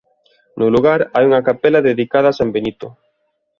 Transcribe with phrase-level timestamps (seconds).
[0.59, 2.87] No lugar hai unha capela dedicada a San Benito.